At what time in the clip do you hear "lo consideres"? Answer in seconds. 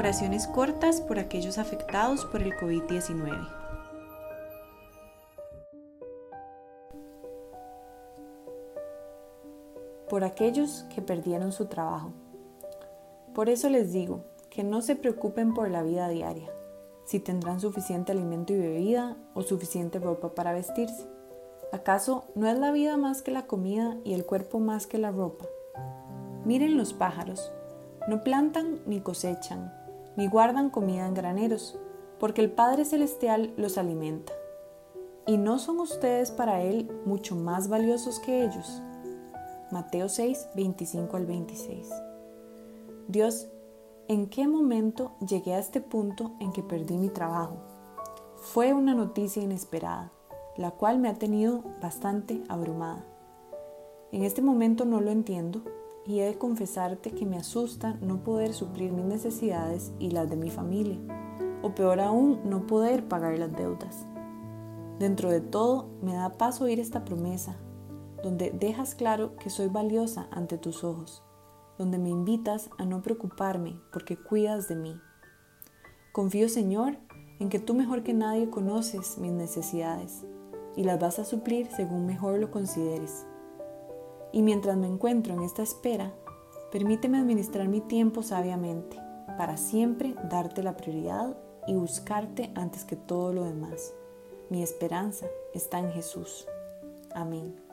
82.40-83.26